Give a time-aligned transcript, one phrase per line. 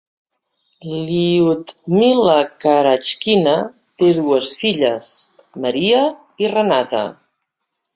[1.09, 3.55] Lyudmila Karachkina
[3.97, 5.15] té dues filles,
[5.67, 6.05] Maria
[6.47, 7.09] i Renata.